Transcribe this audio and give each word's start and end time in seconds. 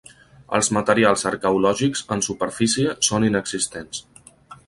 Els 0.59 0.69
materials 0.77 1.25
arqueològics 1.31 2.01
en 2.17 2.25
superfície 2.29 2.97
són 3.09 3.29
inexistents. 3.31 4.01